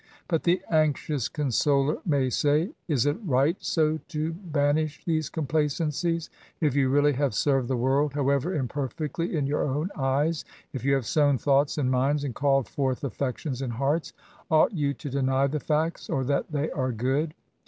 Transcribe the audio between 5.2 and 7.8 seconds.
complacendes? If you really have served the